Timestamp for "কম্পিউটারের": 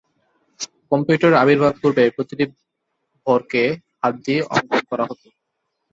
0.89-1.39